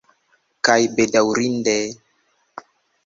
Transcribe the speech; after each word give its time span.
Kaj, 0.69 0.77
bedaŭrinde... 1.01 1.77